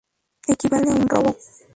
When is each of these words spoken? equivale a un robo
equivale 0.47 0.89
a 0.89 0.95
un 0.95 1.07
robo 1.07 1.37